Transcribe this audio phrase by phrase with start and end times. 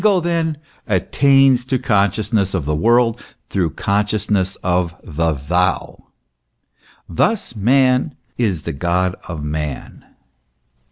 [0.03, 0.57] The ego, then,
[0.87, 6.07] attains to consciousness of the world through consciousness of the thou.
[7.07, 10.03] Thus man is the God of man.